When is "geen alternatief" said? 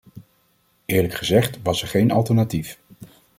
1.87-2.79